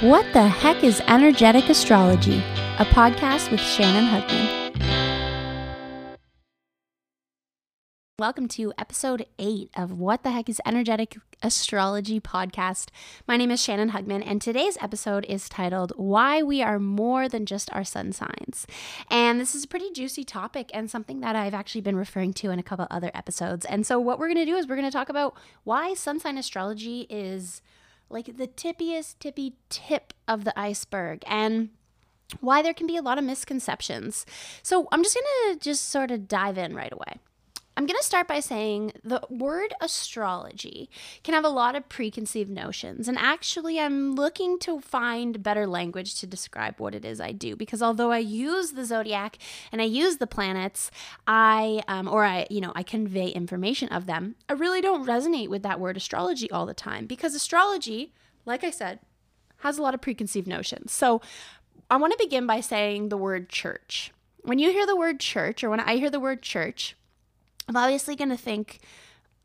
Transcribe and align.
What 0.00 0.32
the 0.32 0.48
heck 0.48 0.82
is 0.82 1.02
energetic 1.08 1.68
astrology? 1.68 2.38
A 2.78 2.86
podcast 2.86 3.50
with 3.50 3.60
Shannon 3.60 4.06
Hugman. 4.06 6.16
Welcome 8.18 8.48
to 8.48 8.72
episode 8.78 9.26
eight 9.38 9.68
of 9.76 9.92
What 9.92 10.22
the 10.22 10.30
Heck 10.30 10.48
is 10.48 10.58
Energetic 10.64 11.18
Astrology 11.42 12.18
podcast. 12.18 12.88
My 13.28 13.36
name 13.36 13.50
is 13.50 13.62
Shannon 13.62 13.90
Hugman, 13.90 14.26
and 14.26 14.40
today's 14.40 14.78
episode 14.80 15.26
is 15.28 15.50
titled 15.50 15.92
Why 15.96 16.42
We 16.42 16.62
Are 16.62 16.78
More 16.78 17.28
Than 17.28 17.44
Just 17.44 17.70
Our 17.74 17.84
Sun 17.84 18.12
Signs. 18.12 18.66
And 19.10 19.38
this 19.38 19.54
is 19.54 19.64
a 19.64 19.68
pretty 19.68 19.90
juicy 19.90 20.24
topic 20.24 20.70
and 20.72 20.90
something 20.90 21.20
that 21.20 21.36
I've 21.36 21.52
actually 21.52 21.82
been 21.82 21.96
referring 21.96 22.32
to 22.34 22.50
in 22.50 22.58
a 22.58 22.62
couple 22.62 22.86
other 22.90 23.10
episodes. 23.12 23.66
And 23.66 23.86
so, 23.86 24.00
what 24.00 24.18
we're 24.18 24.28
going 24.28 24.46
to 24.46 24.50
do 24.50 24.56
is 24.56 24.66
we're 24.66 24.76
going 24.76 24.88
to 24.88 24.90
talk 24.90 25.10
about 25.10 25.36
why 25.64 25.92
sun 25.92 26.20
sign 26.20 26.38
astrology 26.38 27.02
is 27.10 27.60
like 28.10 28.36
the 28.36 28.48
tippiest 28.48 29.18
tippy 29.20 29.54
tip 29.68 30.12
of 30.28 30.44
the 30.44 30.58
iceberg 30.58 31.22
and 31.26 31.70
why 32.40 32.62
there 32.62 32.74
can 32.74 32.86
be 32.86 32.96
a 32.96 33.02
lot 33.02 33.18
of 33.18 33.24
misconceptions. 33.24 34.26
So 34.62 34.88
I'm 34.92 35.02
just 35.02 35.16
going 35.16 35.54
to 35.54 35.60
just 35.60 35.88
sort 35.88 36.10
of 36.10 36.28
dive 36.28 36.58
in 36.58 36.74
right 36.74 36.92
away. 36.92 37.18
I'm 37.80 37.86
going 37.86 37.96
to 37.98 38.04
start 38.04 38.28
by 38.28 38.40
saying 38.40 38.92
the 39.02 39.22
word 39.30 39.72
astrology 39.80 40.90
can 41.24 41.32
have 41.32 41.46
a 41.46 41.48
lot 41.48 41.74
of 41.74 41.88
preconceived 41.88 42.50
notions. 42.50 43.08
And 43.08 43.16
actually, 43.16 43.80
I'm 43.80 44.14
looking 44.14 44.58
to 44.58 44.80
find 44.82 45.42
better 45.42 45.66
language 45.66 46.20
to 46.20 46.26
describe 46.26 46.78
what 46.78 46.94
it 46.94 47.06
is 47.06 47.22
I 47.22 47.32
do. 47.32 47.56
Because 47.56 47.80
although 47.80 48.10
I 48.10 48.18
use 48.18 48.72
the 48.72 48.84
zodiac 48.84 49.38
and 49.72 49.80
I 49.80 49.86
use 49.86 50.18
the 50.18 50.26
planets, 50.26 50.90
I, 51.26 51.82
um, 51.88 52.06
or 52.06 52.26
I, 52.26 52.46
you 52.50 52.60
know, 52.60 52.72
I 52.76 52.82
convey 52.82 53.28
information 53.28 53.88
of 53.88 54.04
them, 54.04 54.34
I 54.46 54.52
really 54.52 54.82
don't 54.82 55.06
resonate 55.06 55.48
with 55.48 55.62
that 55.62 55.80
word 55.80 55.96
astrology 55.96 56.50
all 56.50 56.66
the 56.66 56.74
time. 56.74 57.06
Because 57.06 57.34
astrology, 57.34 58.12
like 58.44 58.62
I 58.62 58.70
said, 58.70 58.98
has 59.60 59.78
a 59.78 59.82
lot 59.82 59.94
of 59.94 60.02
preconceived 60.02 60.46
notions. 60.46 60.92
So 60.92 61.22
I 61.88 61.96
want 61.96 62.12
to 62.12 62.22
begin 62.22 62.46
by 62.46 62.60
saying 62.60 63.08
the 63.08 63.16
word 63.16 63.48
church. 63.48 64.12
When 64.42 64.58
you 64.58 64.70
hear 64.70 64.84
the 64.84 64.96
word 64.96 65.18
church, 65.18 65.64
or 65.64 65.70
when 65.70 65.80
I 65.80 65.96
hear 65.96 66.10
the 66.10 66.20
word 66.20 66.42
church, 66.42 66.94
I'm 67.70 67.76
obviously 67.76 68.16
going 68.16 68.30
to 68.30 68.36
think 68.36 68.80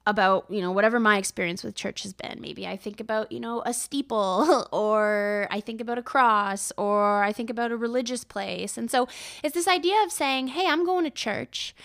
about, 0.08 0.48
you 0.50 0.60
know, 0.60 0.72
whatever 0.72 1.00
my 1.00 1.20
experience 1.20 1.64
with 1.64 1.76
church 1.76 2.02
has 2.02 2.12
been. 2.12 2.40
Maybe 2.42 2.66
I 2.66 2.76
think 2.76 3.00
about, 3.00 3.32
you 3.32 3.40
know, 3.40 3.62
a 3.68 3.74
steeple 3.74 4.68
or 4.72 5.48
I 5.52 5.60
think 5.60 5.80
about 5.80 6.00
a 6.00 6.02
cross 6.02 6.72
or 6.76 7.24
I 7.24 7.32
think 7.32 7.52
about 7.52 7.72
a 7.72 7.78
religious 7.78 8.24
place. 8.24 8.80
And 8.80 8.90
so 8.90 9.08
it's 9.44 9.54
this 9.54 9.68
idea 9.68 10.02
of 10.04 10.12
saying, 10.12 10.48
hey, 10.48 10.66
I'm 10.66 10.84
going 10.84 11.04
to 11.04 11.12
church 11.12 11.76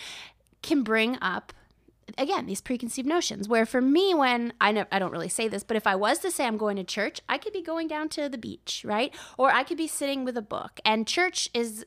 can 0.62 0.82
bring 0.82 1.18
up 1.20 1.52
again 2.18 2.46
these 2.46 2.60
preconceived 2.60 3.06
notions 3.06 3.48
where 3.48 3.64
for 3.64 3.80
me 3.80 4.12
when 4.14 4.52
I 4.60 4.72
know 4.72 4.84
I 4.90 4.98
don't 4.98 5.12
really 5.12 5.28
say 5.28 5.46
this 5.46 5.62
but 5.62 5.76
if 5.76 5.86
I 5.86 5.94
was 5.94 6.18
to 6.18 6.30
say 6.30 6.44
I'm 6.44 6.56
going 6.56 6.76
to 6.76 6.82
church 6.82 7.20
I 7.28 7.38
could 7.38 7.52
be 7.52 7.62
going 7.62 7.86
down 7.86 8.08
to 8.10 8.28
the 8.28 8.36
beach 8.36 8.82
right 8.84 9.14
or 9.38 9.52
I 9.52 9.62
could 9.62 9.76
be 9.76 9.86
sitting 9.86 10.24
with 10.24 10.36
a 10.36 10.42
book 10.42 10.80
and 10.84 11.06
church 11.06 11.48
is 11.54 11.86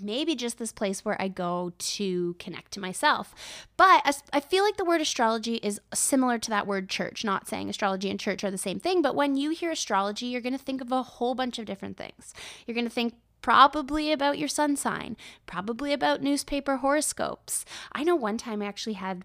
maybe 0.00 0.34
just 0.34 0.58
this 0.58 0.72
place 0.72 1.04
where 1.04 1.20
I 1.20 1.28
go 1.28 1.72
to 1.76 2.34
connect 2.38 2.72
to 2.72 2.80
myself. 2.80 3.34
But 3.76 4.22
I 4.32 4.40
feel 4.40 4.64
like 4.64 4.76
the 4.76 4.84
word 4.84 5.00
astrology 5.00 5.56
is 5.56 5.80
similar 5.92 6.38
to 6.38 6.50
that 6.50 6.66
word 6.66 6.88
church, 6.88 7.24
not 7.24 7.48
saying 7.48 7.68
astrology 7.68 8.10
and 8.10 8.18
church 8.18 8.42
are 8.44 8.50
the 8.50 8.58
same 8.58 8.80
thing, 8.80 9.02
but 9.02 9.14
when 9.14 9.36
you 9.36 9.50
hear 9.50 9.70
astrology, 9.70 10.26
you're 10.26 10.40
going 10.40 10.56
to 10.56 10.58
think 10.58 10.80
of 10.80 10.92
a 10.92 11.02
whole 11.02 11.34
bunch 11.34 11.58
of 11.58 11.66
different 11.66 11.96
things. 11.96 12.34
You're 12.66 12.74
going 12.74 12.86
to 12.86 12.90
think 12.90 13.14
probably 13.42 14.12
about 14.12 14.38
your 14.38 14.48
sun 14.48 14.76
sign, 14.76 15.16
probably 15.46 15.92
about 15.92 16.22
newspaper 16.22 16.76
horoscopes. 16.76 17.64
I 17.92 18.04
know 18.04 18.16
one 18.16 18.38
time 18.38 18.62
I 18.62 18.66
actually 18.66 18.94
had 18.94 19.24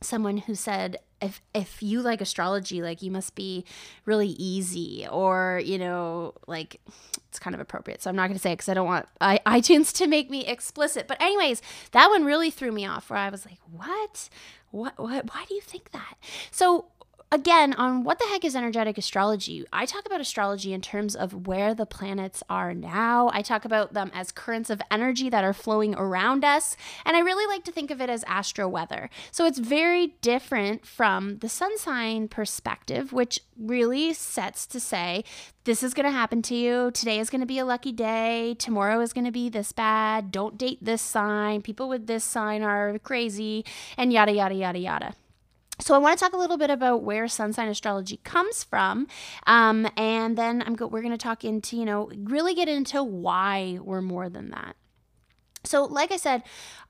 someone 0.00 0.38
who 0.38 0.54
said 0.54 0.96
if 1.20 1.40
if 1.54 1.82
you 1.82 2.02
like 2.02 2.20
astrology 2.20 2.82
like 2.82 3.02
you 3.02 3.10
must 3.10 3.36
be 3.36 3.64
really 4.04 4.30
easy 4.30 5.06
or 5.08 5.60
you 5.64 5.78
know 5.78 6.34
like 6.48 6.80
it's 7.32 7.38
kind 7.38 7.54
of 7.54 7.60
appropriate. 7.60 8.02
So 8.02 8.10
i'm 8.10 8.16
not 8.16 8.26
going 8.26 8.36
to 8.36 8.42
say 8.42 8.52
it 8.52 8.56
because 8.56 8.68
i 8.68 8.74
don't 8.74 8.86
want 8.86 9.06
I, 9.18 9.40
itunes 9.46 9.90
to 9.96 10.06
make 10.06 10.28
me 10.30 10.44
explicit. 10.44 11.08
But 11.08 11.20
anyways 11.20 11.62
that 11.92 12.08
one 12.08 12.24
really 12.24 12.50
threw 12.50 12.70
me 12.72 12.84
off 12.86 13.08
where 13.08 13.18
i 13.18 13.30
was 13.30 13.46
like 13.46 13.58
what? 13.70 14.28
What 14.70 14.98
what 14.98 15.34
why 15.34 15.44
do 15.48 15.54
you 15.54 15.62
think 15.62 15.92
that? 15.92 16.14
So 16.50 16.86
again, 17.32 17.72
on 17.72 18.04
what 18.04 18.18
the 18.18 18.26
heck 18.26 18.44
is 18.44 18.54
energetic 18.54 18.98
astrology, 18.98 19.64
I 19.72 19.86
talk 19.86 20.04
about 20.04 20.20
astrology 20.20 20.74
in 20.74 20.82
terms 20.82 21.16
of 21.16 21.46
where 21.46 21.74
the 21.74 21.86
planets 21.86 22.42
are 22.50 22.74
now. 22.74 23.30
I 23.32 23.40
talk 23.40 23.64
about 23.64 23.94
them 23.94 24.10
as 24.14 24.30
currents 24.30 24.68
of 24.68 24.82
energy 24.90 25.30
that 25.30 25.42
are 25.42 25.54
flowing 25.54 25.94
around 25.94 26.44
us. 26.44 26.76
And 27.06 27.16
I 27.16 27.20
really 27.20 27.46
like 27.46 27.64
to 27.64 27.72
think 27.72 27.90
of 27.90 28.02
it 28.02 28.10
as 28.10 28.22
astro 28.24 28.68
weather. 28.68 29.08
So 29.30 29.46
it's 29.46 29.58
very 29.58 30.08
different 30.20 30.86
from 30.86 31.38
the 31.38 31.48
sun 31.48 31.78
sign 31.78 32.28
perspective, 32.28 33.14
which 33.14 33.40
really 33.58 34.12
sets 34.12 34.66
to 34.66 34.78
say, 34.78 35.24
this 35.64 35.82
is 35.82 35.94
going 35.94 36.06
to 36.06 36.12
happen 36.12 36.42
to 36.42 36.54
you. 36.54 36.90
Today 36.90 37.18
is 37.18 37.30
going 37.30 37.40
to 37.40 37.46
be 37.46 37.58
a 37.58 37.64
lucky 37.64 37.92
day. 37.92 38.54
Tomorrow 38.58 39.00
is 39.00 39.14
going 39.14 39.24
to 39.24 39.32
be 39.32 39.48
this 39.48 39.72
bad. 39.72 40.30
Don't 40.30 40.58
date 40.58 40.80
this 40.82 41.00
sign. 41.00 41.62
People 41.62 41.88
with 41.88 42.06
this 42.06 42.24
sign 42.24 42.62
are 42.62 42.98
crazy, 42.98 43.64
and 43.96 44.12
yada, 44.12 44.32
yada, 44.32 44.54
yada, 44.54 44.78
yada. 44.78 45.14
So 45.80 45.94
I 45.94 45.98
want 45.98 46.18
to 46.18 46.24
talk 46.24 46.32
a 46.32 46.38
little 46.38 46.58
bit 46.58 46.70
about 46.70 47.02
where 47.02 47.26
sun 47.26 47.52
sign 47.52 47.68
astrology 47.68 48.18
comes 48.18 48.62
from, 48.62 49.08
um, 49.46 49.88
and 49.96 50.36
then 50.36 50.62
I'm 50.64 50.74
go- 50.74 50.86
we're 50.86 51.02
going 51.02 51.12
to 51.12 51.18
talk 51.18 51.44
into 51.44 51.76
you 51.76 51.84
know 51.84 52.10
really 52.14 52.54
get 52.54 52.68
into 52.68 53.02
why 53.02 53.78
we're 53.82 54.02
more 54.02 54.28
than 54.28 54.50
that. 54.50 54.76
So, 55.64 55.84
like 55.84 56.10
I 56.10 56.16
said, 56.16 56.42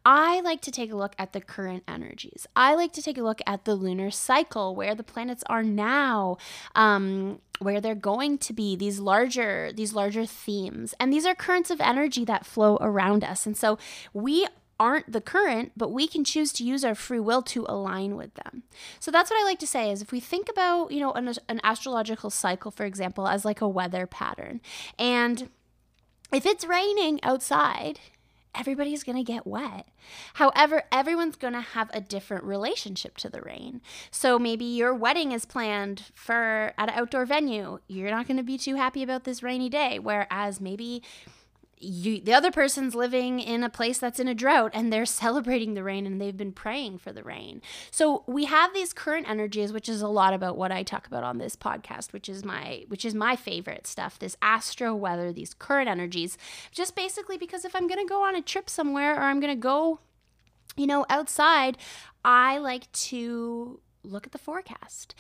I 0.05 0.41
like 0.41 0.63
to 0.63 0.71
take 0.71 0.91
a 0.91 0.97
look 0.97 1.15
at 1.19 1.33
the 1.33 1.41
current 1.41 1.85
energies. 1.87 2.47
I 2.57 2.75
like 2.75 2.93
to 2.95 3.03
take 3.03 3.19
a 3.19 3.23
look 3.23 3.41
at 3.47 3.65
the 3.65 3.75
lunar 3.75 4.11
cycle, 4.11 4.75
where 4.75 4.95
the 4.95 5.03
planets 5.03 5.45
are 5.47 5.63
now, 5.63 6.39
um, 6.75 7.41
where 7.59 7.81
they're 7.81 7.95
going 7.95 8.39
to 8.39 8.53
be. 8.53 8.75
These 8.75 8.99
larger, 8.99 9.73
these 9.75 9.93
larger 9.95 10.25
themes, 10.27 10.95
and 10.99 11.13
these 11.13 11.27
are 11.27 11.35
currents 11.35 11.71
of 11.71 11.81
energy 11.81 12.25
that 12.25 12.47
flow 12.47 12.79
around 12.81 13.25
us. 13.25 13.47
And 13.47 13.57
so, 13.57 13.79
we 14.13 14.47
aren't 14.83 15.13
the 15.13 15.21
current, 15.21 15.71
but 15.77 15.93
we 15.93 16.09
can 16.09 16.25
choose 16.25 16.53
to 16.55 16.65
use 16.65 16.85
our 16.85 16.97
free 16.97 17.21
will 17.21 17.41
to 17.41 17.65
align 17.69 18.17
with 18.17 18.35
them. 18.35 18.65
So 18.99 19.13
that's 19.13 19.31
what 19.31 19.41
I 19.41 19.45
like 19.45 19.61
to 19.61 19.67
say 19.67 19.93
is 19.93 20.03
if 20.03 20.11
we 20.11 20.19
think 20.19 20.49
about, 20.49 20.91
you 20.91 20.99
know, 20.99 21.13
an, 21.13 21.33
an 21.49 21.61
astrological 21.63 22.31
cycle, 22.31 22.73
for 22.73 22.85
example, 22.85 23.29
as 23.29 23.45
like 23.45 23.61
a 23.61 23.69
weather 23.69 24.09
pattern, 24.09 24.61
and 24.99 25.51
if 26.33 26.45
it's 26.45 26.65
raining 26.65 27.21
outside, 27.23 28.01
everybody's 28.57 29.05
going 29.05 29.17
to 29.17 29.23
get 29.23 29.47
wet. 29.47 29.87
However, 30.35 30.83
everyone's 30.91 31.37
going 31.37 31.53
to 31.53 31.61
have 31.61 31.89
a 31.95 32.01
different 32.01 32.43
relationship 32.43 33.17
to 33.19 33.29
the 33.29 33.41
rain. 33.41 33.83
So 34.11 34.37
maybe 34.37 34.65
your 34.65 34.93
wedding 34.93 35.31
is 35.31 35.45
planned 35.45 36.07
for 36.13 36.75
at 36.77 36.89
an 36.89 36.99
outdoor 36.99 37.25
venue. 37.25 37.79
You're 37.87 38.11
not 38.11 38.27
going 38.27 38.37
to 38.37 38.43
be 38.43 38.59
too 38.59 38.75
happy 38.75 39.05
about 39.05 39.23
this 39.23 39.45
rainy 39.45 39.69
day 39.69 40.01
whereas 40.01 40.61
maybe 40.61 41.05
you 41.83 42.21
the 42.21 42.33
other 42.33 42.51
person's 42.51 42.95
living 42.95 43.41
in 43.41 43.63
a 43.63 43.69
place 43.69 43.99
that's 43.99 44.21
in 44.21 44.29
a 44.29 44.35
drought 44.35 44.71
and 44.75 44.93
they're 44.93 45.07
celebrating 45.25 45.75
the 45.75 45.83
rain 45.83 46.07
and 46.07 46.21
they've 46.21 46.37
been 46.37 46.53
praying 46.53 46.99
for 46.99 47.13
the 47.13 47.23
rain. 47.23 47.61
So 47.91 48.25
we 48.27 48.45
have 48.47 48.73
these 48.73 48.93
current 48.93 49.29
energies 49.29 49.73
which 49.73 49.89
is 49.89 50.03
a 50.03 50.09
lot 50.09 50.35
about 50.35 50.57
what 50.57 50.73
I 50.73 50.83
talk 50.83 51.07
about 51.07 51.25
on 51.25 51.39
this 51.39 51.57
podcast, 51.57 52.13
which 52.13 52.29
is 52.29 52.45
my 52.45 52.85
which 52.89 53.05
is 53.05 53.15
my 53.15 53.37
favorite 53.37 53.87
stuff, 53.87 54.19
this 54.19 54.37
astro 54.41 54.95
weather, 54.95 55.33
these 55.33 55.55
current 55.55 55.89
energies. 55.89 56.39
Just 56.71 56.95
basically 56.95 57.37
because 57.37 57.65
if 57.65 57.75
I'm 57.75 57.89
going 57.89 58.01
to 58.01 58.09
go 58.09 58.23
on 58.23 58.37
a 58.37 58.43
trip 58.43 58.71
somewhere 58.71 59.17
or 59.17 59.23
I'm 59.23 59.41
going 59.41 59.55
to 59.55 59.61
go 59.61 60.01
you 60.77 60.87
know 60.87 61.05
outside, 61.11 61.77
I 62.25 62.59
like 62.59 62.91
to 62.93 63.81
look 64.05 64.27
at 64.27 64.33
the 64.33 64.39
forecast. 64.39 65.15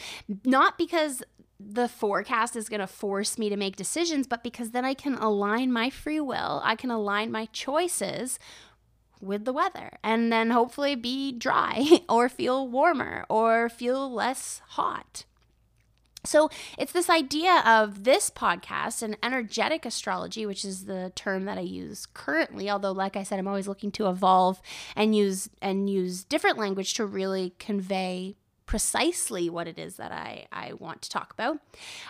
Not 0.44 0.78
because 0.78 1.22
the 1.70 1.88
forecast 1.88 2.56
is 2.56 2.68
going 2.68 2.80
to 2.80 2.86
force 2.86 3.38
me 3.38 3.48
to 3.48 3.56
make 3.56 3.76
decisions, 3.76 4.26
but 4.26 4.42
because 4.42 4.70
then 4.70 4.84
I 4.84 4.94
can 4.94 5.14
align 5.14 5.72
my 5.72 5.90
free 5.90 6.20
will, 6.20 6.60
I 6.64 6.76
can 6.76 6.90
align 6.90 7.30
my 7.30 7.46
choices 7.52 8.38
with 9.20 9.44
the 9.44 9.52
weather 9.52 9.98
and 10.02 10.32
then 10.32 10.50
hopefully 10.50 10.94
be 10.94 11.32
dry 11.32 12.00
or 12.08 12.28
feel 12.28 12.68
warmer 12.68 13.24
or 13.28 13.68
feel 13.68 14.12
less 14.12 14.60
hot. 14.70 15.24
So 16.24 16.50
it's 16.78 16.92
this 16.92 17.10
idea 17.10 17.62
of 17.66 18.04
this 18.04 18.30
podcast 18.30 19.02
and 19.02 19.16
energetic 19.22 19.84
astrology, 19.84 20.46
which 20.46 20.64
is 20.64 20.84
the 20.84 21.10
term 21.16 21.46
that 21.46 21.58
I 21.58 21.62
use 21.62 22.06
currently. 22.06 22.70
Although, 22.70 22.92
like 22.92 23.16
I 23.16 23.24
said, 23.24 23.40
I'm 23.40 23.48
always 23.48 23.66
looking 23.66 23.90
to 23.92 24.08
evolve 24.08 24.62
and 24.94 25.16
use 25.16 25.48
and 25.60 25.90
use 25.90 26.22
different 26.22 26.58
language 26.58 26.94
to 26.94 27.06
really 27.06 27.54
convey 27.58 28.36
precisely 28.72 29.50
what 29.50 29.68
it 29.68 29.78
is 29.78 29.96
that 29.96 30.12
I, 30.12 30.46
I 30.50 30.72
want 30.72 31.02
to 31.02 31.10
talk 31.10 31.30
about. 31.34 31.58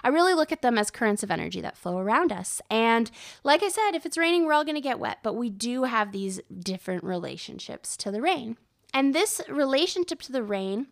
I 0.05 0.09
really 0.11 0.33
look 0.33 0.53
at 0.53 0.63
them 0.63 0.79
as 0.79 0.93
currents 0.93 1.25
of 1.25 1.31
energy 1.33 1.61
that 1.61 1.77
flow 1.77 1.99
around 1.99 2.31
us. 2.31 2.63
And 2.71 3.11
like 3.43 3.65
I 3.65 3.69
said, 3.69 3.97
if 3.97 4.07
it's 4.07 4.17
raining, 4.17 4.47
we're 4.47 4.53
all 4.53 4.63
going 4.63 4.77
to 4.77 4.81
get 4.81 5.01
wet, 5.01 5.19
but 5.25 5.33
we 5.33 5.51
do 5.51 5.83
have 5.83 6.13
these 6.13 6.41
different 6.57 7.03
relationships 7.03 7.97
to 7.97 8.13
the 8.13 8.23
rain. 8.23 8.59
And 8.95 9.13
this 9.13 9.41
relationship 9.49 10.23
to 10.23 10.31
the 10.31 10.45
rain 10.45 10.87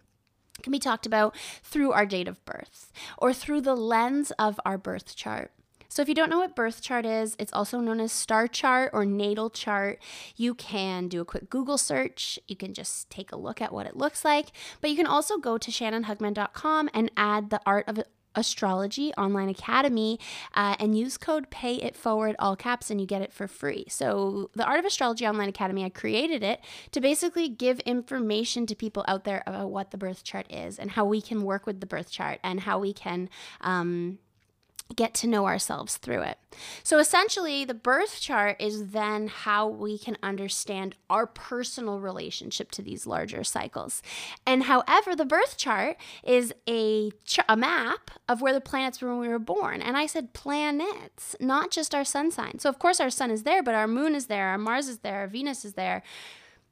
can 0.60 0.72
be 0.72 0.80
talked 0.80 1.06
about 1.06 1.36
through 1.62 1.92
our 1.92 2.04
date 2.04 2.26
of 2.26 2.44
birth 2.44 2.90
or 3.16 3.32
through 3.32 3.60
the 3.60 3.76
lens 3.76 4.32
of 4.40 4.58
our 4.64 4.76
birth 4.76 5.14
chart. 5.14 5.52
So, 5.90 6.00
if 6.02 6.08
you 6.08 6.14
don't 6.14 6.30
know 6.30 6.38
what 6.38 6.56
birth 6.56 6.80
chart 6.80 7.04
is, 7.04 7.36
it's 7.38 7.52
also 7.52 7.80
known 7.80 8.00
as 8.00 8.12
star 8.12 8.46
chart 8.48 8.90
or 8.94 9.04
natal 9.04 9.50
chart. 9.50 10.00
You 10.36 10.54
can 10.54 11.08
do 11.08 11.20
a 11.20 11.24
quick 11.24 11.50
Google 11.50 11.76
search. 11.76 12.38
You 12.48 12.56
can 12.56 12.72
just 12.72 13.10
take 13.10 13.32
a 13.32 13.36
look 13.36 13.60
at 13.60 13.72
what 13.72 13.86
it 13.86 13.96
looks 13.96 14.24
like. 14.24 14.52
But 14.80 14.90
you 14.90 14.96
can 14.96 15.06
also 15.06 15.36
go 15.36 15.58
to 15.58 15.70
shannonhugman.com 15.70 16.90
and 16.94 17.10
add 17.16 17.50
the 17.50 17.60
art 17.66 17.88
of 17.88 17.98
Astrology 18.34 19.12
Online 19.14 19.48
Academy 19.48 20.18
uh, 20.54 20.76
and 20.78 20.96
use 20.96 21.18
code 21.18 21.50
Pay 21.50 21.74
It 21.74 21.96
Forward 21.96 22.36
all 22.38 22.56
caps 22.56 22.90
and 22.90 23.00
you 23.00 23.06
get 23.06 23.22
it 23.22 23.32
for 23.32 23.48
free. 23.48 23.86
So 23.88 24.50
the 24.54 24.64
Art 24.64 24.78
of 24.78 24.84
Astrology 24.84 25.26
Online 25.26 25.48
Academy, 25.48 25.84
I 25.84 25.88
created 25.88 26.42
it 26.42 26.60
to 26.92 27.00
basically 27.00 27.48
give 27.48 27.80
information 27.80 28.66
to 28.66 28.74
people 28.74 29.04
out 29.08 29.24
there 29.24 29.42
about 29.46 29.70
what 29.70 29.90
the 29.90 29.98
birth 29.98 30.22
chart 30.22 30.46
is 30.48 30.78
and 30.78 30.92
how 30.92 31.04
we 31.04 31.20
can 31.20 31.42
work 31.42 31.66
with 31.66 31.80
the 31.80 31.86
birth 31.86 32.10
chart 32.10 32.38
and 32.44 32.60
how 32.60 32.78
we 32.78 32.92
can. 32.92 33.28
Um, 33.60 34.18
get 34.96 35.14
to 35.14 35.26
know 35.26 35.46
ourselves 35.46 35.96
through 35.96 36.22
it. 36.22 36.38
So 36.82 36.98
essentially, 36.98 37.64
the 37.64 37.74
birth 37.74 38.20
chart 38.20 38.56
is 38.60 38.88
then 38.88 39.28
how 39.28 39.68
we 39.68 39.98
can 39.98 40.16
understand 40.22 40.96
our 41.08 41.26
personal 41.26 42.00
relationship 42.00 42.70
to 42.72 42.82
these 42.82 43.06
larger 43.06 43.44
cycles. 43.44 44.02
And 44.46 44.64
however, 44.64 45.14
the 45.14 45.24
birth 45.24 45.56
chart 45.56 45.96
is 46.24 46.52
a, 46.68 47.10
ch- 47.24 47.40
a 47.48 47.56
map 47.56 48.10
of 48.28 48.40
where 48.42 48.52
the 48.52 48.60
planets 48.60 49.00
were 49.00 49.10
when 49.10 49.20
we 49.20 49.28
were 49.28 49.38
born. 49.38 49.80
And 49.80 49.96
I 49.96 50.06
said 50.06 50.32
planets, 50.32 51.36
not 51.40 51.70
just 51.70 51.94
our 51.94 52.04
sun 52.04 52.30
sign. 52.30 52.58
So, 52.58 52.68
of 52.68 52.78
course, 52.78 53.00
our 53.00 53.10
sun 53.10 53.30
is 53.30 53.44
there, 53.44 53.62
but 53.62 53.74
our 53.74 53.88
moon 53.88 54.14
is 54.14 54.26
there, 54.26 54.48
our 54.48 54.58
Mars 54.58 54.88
is 54.88 54.98
there, 54.98 55.20
our 55.20 55.28
Venus 55.28 55.64
is 55.64 55.74
there 55.74 56.02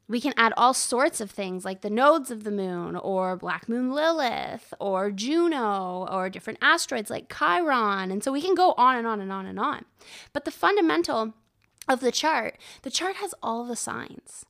we 0.09 0.19
can 0.19 0.33
add 0.35 0.53
all 0.57 0.73
sorts 0.73 1.21
of 1.21 1.29
things 1.29 1.63
like 1.63 1.81
the 1.81 1.89
nodes 1.89 2.31
of 2.31 2.43
the 2.43 2.51
moon 2.51 2.95
or 2.95 3.37
black 3.37 3.69
moon 3.69 3.93
lilith 3.93 4.73
or 4.79 5.11
juno 5.11 6.07
or 6.11 6.29
different 6.29 6.57
asteroids 6.61 7.11
like 7.11 7.33
chiron. 7.33 8.11
And 8.11 8.23
so 8.23 8.31
we 8.31 8.41
can 8.41 8.55
go 8.55 8.73
on 8.73 8.97
and 8.97 9.05
on 9.05 9.21
and 9.21 9.31
on 9.31 9.45
and 9.45 9.59
on. 9.59 9.85
But 10.33 10.45
the 10.45 10.51
fundamental 10.51 11.35
of 11.87 11.99
the 12.01 12.11
chart 12.11 12.57
the 12.81 12.91
chart 12.91 13.17
has 13.17 13.33
all 13.41 13.63
the 13.63 13.75
signs. 13.75 14.45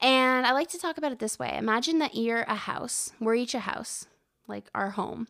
And 0.00 0.46
i 0.46 0.52
like 0.52 0.68
to 0.68 0.78
talk 0.78 0.98
about 0.98 1.12
it 1.12 1.18
this 1.18 1.38
way. 1.38 1.56
Imagine 1.56 1.98
that 1.98 2.14
you're 2.14 2.42
a 2.42 2.54
house 2.54 3.12
we're 3.18 3.34
each 3.34 3.54
a 3.54 3.60
house 3.60 4.06
like 4.46 4.68
our 4.74 4.90
home 4.90 5.26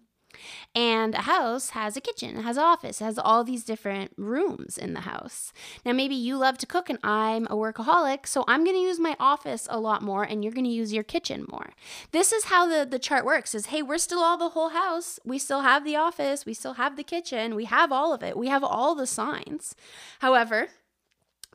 and 0.75 1.15
a 1.15 1.23
house 1.23 1.71
has 1.71 1.97
a 1.97 2.01
kitchen, 2.01 2.37
it 2.37 2.43
has 2.43 2.57
an 2.57 2.63
office, 2.63 2.99
has 2.99 3.19
all 3.19 3.45
these 3.45 3.65
different 3.65 4.13
rooms 4.17 4.79
in 4.79 4.95
the 4.95 5.01
house. 5.01 5.53
Now, 5.85 5.93
maybe 5.93 6.15
you 6.15 6.37
love 6.37 6.59
to 6.59 6.67
cook 6.67 6.91
and 6.91 6.99
I'm 7.03 7.47
a 7.47 7.57
workaholic, 7.57 8.27
so 8.27 8.45
I'm 8.47 8.65
to 8.65 8.73
use 8.73 9.01
my 9.01 9.17
office 9.19 9.67
a 9.71 9.81
lot 9.81 10.03
more 10.03 10.23
and 10.23 10.45
you're 10.45 10.53
to 10.65 10.71
use 10.71 10.93
your 10.93 11.05
kitchen 11.05 11.47
more. 11.51 11.73
This 12.13 12.33
is 12.33 12.45
how 12.45 12.69
the, 12.69 12.85
the 12.85 12.99
chart 12.99 13.25
works 13.25 13.55
is 13.55 13.67
hey, 13.67 13.83
we're 13.83 13.99
still 13.99 14.21
all 14.21 14.37
the 14.37 14.51
whole 14.51 14.71
house. 14.71 15.19
We 15.25 15.39
still 15.39 15.63
have 15.63 15.85
the 15.85 15.97
office, 15.97 16.47
we 16.47 16.55
still 16.55 16.75
have 16.75 16.97
the 16.97 17.05
kitchen, 17.05 17.55
we 17.55 17.65
have 17.65 17.91
all 17.93 18.13
of 18.13 18.23
it. 18.23 18.37
We 18.37 18.49
have 18.49 18.65
all 18.65 18.95
the 18.95 19.07
signs. 19.07 19.75
However, 20.21 20.69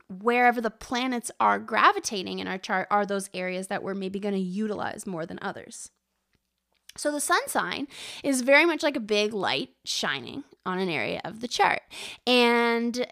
wherever 0.08 0.60
the 0.60 0.70
planets 0.70 1.30
are 1.40 1.58
gravitating 1.58 2.38
in 2.38 2.48
our 2.48 2.58
chart 2.58 2.88
are 2.90 3.06
those 3.06 3.30
areas 3.32 3.68
that 3.68 3.82
we're 3.82 3.94
maybe 3.94 4.18
going 4.18 4.34
to 4.34 4.40
utilize 4.40 5.06
more 5.06 5.24
than 5.26 5.38
others. 5.40 5.90
So 6.96 7.10
the 7.10 7.20
sun 7.20 7.46
sign 7.48 7.88
is 8.22 8.42
very 8.42 8.64
much 8.64 8.82
like 8.82 8.96
a 8.96 9.00
big 9.00 9.32
light 9.32 9.70
shining 9.84 10.44
on 10.64 10.78
an 10.78 10.88
area 10.88 11.20
of 11.24 11.40
the 11.40 11.48
chart. 11.48 11.82
And 12.26 13.06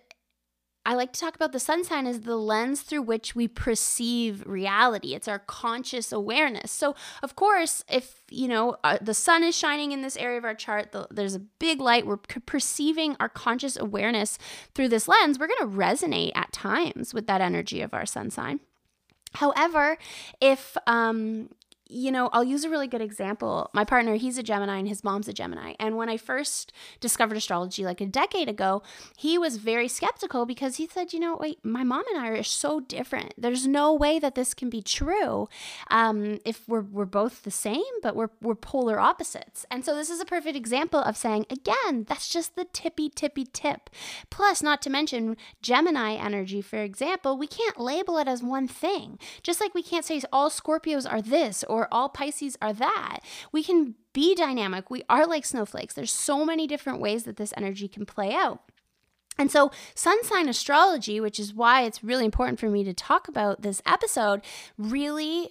I 0.85 0.95
like 0.95 1.13
to 1.13 1.21
talk 1.21 1.37
about 1.37 1.53
the 1.53 1.61
sun 1.61 1.85
sign 1.85 2.07
as 2.07 2.23
the 2.23 2.37
lens 2.37 2.83
through 2.83 3.03
which 3.03 3.37
we 3.37 3.47
perceive 3.47 4.43
reality. 4.47 5.15
It's 5.15 5.29
our 5.29 5.39
conscious 5.39 6.11
awareness. 6.11 6.73
So, 6.73 6.97
of 7.23 7.37
course, 7.37 7.85
if 7.89 8.23
you 8.31 8.49
know 8.49 8.77
uh, 8.83 8.99
the 9.01 9.15
sun 9.15 9.45
is 9.45 9.57
shining 9.57 9.93
in 9.93 10.03
this 10.03 10.17
area 10.17 10.39
of 10.39 10.45
our 10.45 10.57
chart, 10.57 10.91
the, 10.91 11.07
there's 11.11 11.37
a 11.37 11.41
big 11.41 11.81
light. 11.81 12.07
We're 12.07 12.17
perceiving 12.17 13.17
our 13.21 13.29
conscious 13.29 13.77
awareness 13.77 14.39
through 14.75 14.89
this 14.89 15.07
lens. 15.07 15.39
We're 15.39 15.49
going 15.49 15.71
to 15.71 15.77
resonate 15.77 16.33
at 16.35 16.53
times 16.53 17.15
with 17.15 17.29
that 17.29 17.41
energy 17.41 17.81
of 17.81 17.95
our 17.95 18.07
sun 18.07 18.31
sign. 18.31 18.59
However, 19.35 19.99
if 20.41 20.77
um, 20.87 21.51
you 21.93 22.11
know, 22.11 22.31
I'll 22.33 22.45
use 22.45 22.65
a 22.65 22.71
really 22.71 22.87
good 22.87 23.03
example. 23.03 23.71
My 23.73 23.85
partner, 23.85 24.17
he's 24.17 24.39
a 24.39 24.43
Gemini 24.43 24.79
and 24.79 24.89
his 24.89 25.05
mom's 25.05 25.29
a 25.29 25.33
Gemini. 25.33 25.75
And 25.79 25.97
when 25.97 26.09
I 26.09 26.17
first 26.17 26.73
discovered 27.01 27.37
astrology 27.37 27.85
like 27.85 28.01
a 28.01 28.07
decade 28.07 28.49
ago, 28.49 28.83
he 29.17 29.37
was 29.37 29.59
very 29.59 29.89
skeptical 29.89 30.47
because 30.47 30.77
he 30.77 30.87
said, 30.87 31.13
you 31.13 31.21
know, 31.21 31.37
wait, 31.39 31.59
my 31.63 31.85
mom 31.85 32.05
and 32.13 32.25
I 32.25 32.29
are 32.29 32.43
so 32.43 32.81
different. 32.81 33.35
There's 33.37 33.67
no 33.67 33.93
way 33.93 34.19
that 34.19 34.35
this 34.35 34.55
can 34.55 34.71
be 34.71 34.81
true 34.81 35.49
um, 35.91 36.39
if 36.45 36.67
we're, 36.67 36.81
we're 36.81 37.05
both 37.05 37.43
the 37.43 37.51
same, 37.51 37.83
but 38.03 38.17
we're, 38.17 38.31
we're 38.41 38.55
polar 38.55 38.99
opposites. 38.99 39.67
And 39.71 39.85
so 39.85 39.95
this 39.95 40.09
is 40.09 40.21
a 40.21 40.25
perfect 40.25 40.57
example 40.57 41.01
of 41.01 41.17
saying, 41.17 41.47
again, 41.51 42.05
that's 42.09 42.29
just 42.29 42.57
the 42.57 42.65
tippy, 42.65 43.11
tippy 43.11 43.45
tip. 43.45 43.91
Plus, 44.31 44.63
not 44.63 44.81
to 44.83 44.91
mention 44.91 45.37
Gemini 45.61 46.15
energy, 46.15 46.63
for 46.63 46.79
example, 46.79 47.37
we 47.37 47.47
can't 47.47 47.79
label 47.79 48.17
it 48.17 48.29
as 48.29 48.43
one 48.43 48.67
thing. 48.67 49.19
Just 49.43 49.61
like 49.61 49.75
we 49.75 49.83
can't 49.83 50.05
say 50.05 50.23
all 50.33 50.51
Scorpios 50.51 51.11
are 51.11 51.23
this 51.23 51.65
or 51.65 51.82
or 51.83 51.89
all 51.93 52.09
Pisces 52.09 52.57
are 52.63 52.73
that. 52.73 53.19
We 53.51 53.63
can 53.63 53.95
be 54.13 54.35
dynamic. 54.35 54.91
We 54.91 55.03
are 55.09 55.27
like 55.27 55.45
snowflakes. 55.45 55.95
There's 55.95 56.13
so 56.13 56.45
many 56.45 56.67
different 56.67 57.01
ways 57.01 57.25
that 57.25 57.37
this 57.37 57.53
energy 57.57 57.89
can 57.89 58.07
play 58.07 58.33
out. 58.33 58.63
And 59.39 59.51
so, 59.51 59.71
sun 59.95 60.23
sign 60.25 60.49
astrology, 60.49 61.19
which 61.19 61.41
is 61.41 61.55
why 61.55 61.83
it's 61.83 62.05
really 62.05 62.25
important 62.25 62.61
for 62.61 62.69
me 62.69 62.85
to 62.85 62.93
talk 62.93 63.29
about 63.29 63.63
this 63.63 63.81
episode, 63.87 64.43
really 64.77 65.51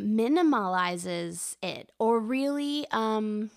minimalizes 0.00 1.56
it 1.62 1.92
or 1.98 2.18
really 2.18 2.86
um 2.90 3.50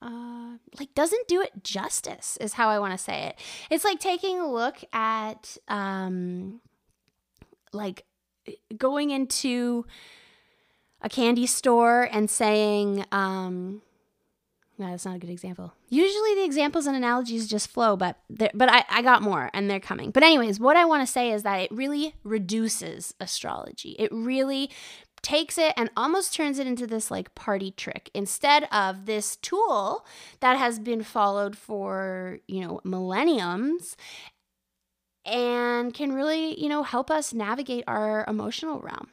uh 0.00 0.56
like 0.78 0.92
doesn't 0.94 1.28
do 1.28 1.42
it 1.42 1.62
justice 1.62 2.38
is 2.40 2.54
how 2.54 2.70
I 2.70 2.78
want 2.78 2.92
to 2.92 2.98
say 2.98 3.24
it. 3.24 3.38
It's 3.70 3.84
like 3.84 4.00
taking 4.00 4.40
a 4.40 4.50
look 4.50 4.82
at 4.94 5.58
um 5.68 6.60
like 7.72 8.04
going 8.76 9.10
into 9.10 9.86
a 11.02 11.08
candy 11.08 11.46
store 11.46 12.08
and 12.12 12.28
saying, 12.28 13.04
um, 13.12 13.82
no, 14.80 14.90
that's 14.90 15.04
not 15.04 15.16
a 15.16 15.18
good 15.18 15.30
example. 15.30 15.74
Usually 15.90 16.36
the 16.36 16.44
examples 16.44 16.86
and 16.86 16.96
analogies 16.96 17.46
just 17.46 17.68
flow, 17.68 17.96
but 17.96 18.16
but 18.30 18.72
I, 18.72 18.84
I 18.88 19.02
got 19.02 19.20
more 19.20 19.50
and 19.52 19.68
they're 19.68 19.78
coming. 19.78 20.10
But 20.10 20.22
anyways, 20.22 20.58
what 20.58 20.76
I 20.76 20.86
want 20.86 21.06
to 21.06 21.12
say 21.12 21.32
is 21.32 21.42
that 21.42 21.60
it 21.60 21.70
really 21.70 22.14
reduces 22.24 23.14
astrology. 23.20 23.94
It 23.98 24.10
really 24.10 24.70
takes 25.22 25.58
it 25.58 25.74
and 25.76 25.90
almost 25.98 26.34
turns 26.34 26.58
it 26.58 26.66
into 26.66 26.86
this 26.86 27.10
like 27.10 27.34
party 27.34 27.70
trick 27.72 28.10
instead 28.14 28.64
of 28.72 29.04
this 29.04 29.36
tool 29.36 30.06
that 30.40 30.56
has 30.56 30.78
been 30.78 31.02
followed 31.02 31.58
for, 31.58 32.38
you 32.46 32.66
know, 32.66 32.80
millenniums 32.82 33.96
and 35.24 35.92
can 35.94 36.12
really, 36.12 36.60
you 36.60 36.68
know, 36.68 36.82
help 36.82 37.10
us 37.10 37.32
navigate 37.32 37.84
our 37.86 38.24
emotional 38.28 38.80
realm. 38.80 39.08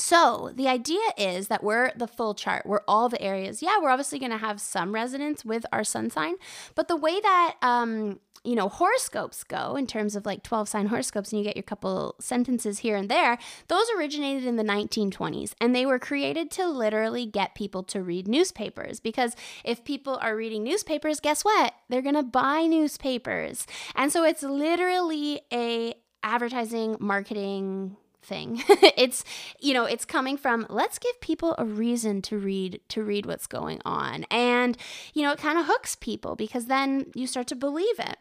So, 0.00 0.50
the 0.54 0.66
idea 0.66 1.00
is 1.18 1.48
that 1.48 1.62
we're 1.62 1.92
the 1.94 2.06
full 2.06 2.34
chart. 2.34 2.64
We're 2.64 2.80
all 2.88 3.08
the 3.08 3.20
areas. 3.20 3.62
Yeah, 3.62 3.78
we're 3.80 3.90
obviously 3.90 4.18
going 4.18 4.32
to 4.32 4.38
have 4.38 4.60
some 4.60 4.94
resonance 4.94 5.44
with 5.44 5.66
our 5.72 5.84
sun 5.84 6.08
sign, 6.08 6.36
but 6.74 6.88
the 6.88 6.96
way 6.96 7.20
that 7.20 7.56
um, 7.60 8.18
you 8.44 8.54
know, 8.54 8.68
horoscopes 8.68 9.44
go 9.44 9.76
in 9.76 9.86
terms 9.86 10.16
of 10.16 10.24
like 10.24 10.42
12 10.42 10.68
sign 10.68 10.86
horoscopes, 10.86 11.30
and 11.30 11.38
you 11.38 11.44
get 11.44 11.56
your 11.56 11.62
couple 11.62 12.14
sentences 12.18 12.78
here 12.78 12.96
and 12.96 13.10
there, 13.10 13.38
those 13.68 13.86
originated 13.96 14.44
in 14.44 14.56
the 14.56 14.64
1920s 14.64 15.52
and 15.60 15.74
they 15.74 15.84
were 15.84 15.98
created 15.98 16.50
to 16.52 16.66
literally 16.66 17.26
get 17.26 17.54
people 17.54 17.82
to 17.82 18.02
read 18.02 18.26
newspapers. 18.26 18.98
Because 19.00 19.36
if 19.64 19.84
people 19.84 20.18
are 20.22 20.34
reading 20.34 20.64
newspapers, 20.64 21.20
guess 21.20 21.44
what? 21.44 21.74
They're 21.90 22.00
going 22.00 22.14
to 22.14 22.22
buy 22.22 22.62
newspapers. 22.62 23.66
And 23.94 24.10
so 24.10 24.24
it's 24.24 24.42
literally 24.42 25.42
a 25.52 25.94
advertising 26.22 26.96
marketing 27.00 27.96
thing. 28.22 28.62
it's 28.96 29.24
you 29.60 29.74
know, 29.74 29.84
it's 29.84 30.04
coming 30.04 30.36
from 30.36 30.66
let's 30.68 30.98
give 30.98 31.20
people 31.20 31.54
a 31.58 31.64
reason 31.64 32.22
to 32.22 32.38
read 32.38 32.80
to 32.88 33.02
read 33.02 33.26
what's 33.26 33.46
going 33.46 33.80
on. 33.84 34.24
And 34.30 34.76
you 35.14 35.22
know, 35.22 35.32
it 35.32 35.38
kind 35.38 35.58
of 35.58 35.66
hooks 35.66 35.96
people 35.96 36.36
because 36.36 36.66
then 36.66 37.06
you 37.14 37.26
start 37.26 37.46
to 37.48 37.56
believe 37.56 37.98
it. 37.98 38.18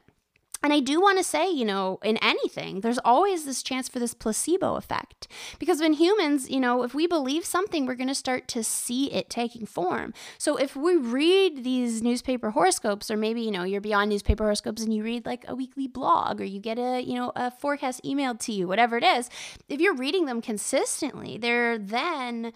And 0.62 0.74
I 0.74 0.82
do 0.82 1.00
want 1.00 1.18
to 1.18 1.24
say, 1.24 1.50
you 1.50 1.64
know, 1.64 2.00
in 2.04 2.18
anything, 2.18 2.82
there's 2.82 3.00
always 3.00 3.46
this 3.46 3.64
chance 3.64 3.88
for 3.88 4.00
this 4.00 4.14
placebo 4.14 4.76
effect. 4.76 5.28
Because 5.58 5.80
when 5.80 5.94
humans, 5.94 6.50
you 6.50 6.60
know, 6.60 6.84
if 6.84 6.94
we 6.94 7.08
believe 7.08 7.46
something, 7.46 7.86
we're 7.86 7.96
going 7.96 8.10
to 8.10 8.16
start 8.16 8.48
to 8.50 8.64
see 8.64 9.12
it 9.12 9.30
taking 9.30 9.66
form. 9.66 10.14
So 10.38 10.58
if 10.58 10.76
we 10.76 10.98
read 10.98 11.64
these 11.64 12.02
newspaper 12.02 12.52
horoscopes, 12.52 13.10
or 13.10 13.16
maybe, 13.16 13.42
you 13.42 13.52
know, 13.52 13.64
you're 13.64 13.80
beyond 13.80 14.10
newspaper 14.10 14.44
horoscopes 14.44 14.82
and 14.82 14.94
you 14.94 15.04
read 15.04 15.26
like 15.26 15.46
a 15.48 15.56
weekly 15.56 15.88
blog 15.88 16.42
or 16.42 16.46
you 16.46 16.60
get 16.60 16.78
a, 16.78 17.02
you 17.02 17.16
know, 17.16 17.32
a 17.36 17.52
forecast 17.52 18.04
emailed 18.04 18.40
to 18.40 18.52
you, 18.52 18.68
whatever 18.68 18.98
it 18.98 19.04
is, 19.04 19.30
if 19.70 19.80
you're 19.80 19.96
reading 19.96 20.26
them 20.26 20.42
consistently, 20.42 21.38
they're 21.38 21.78
then 21.78 22.52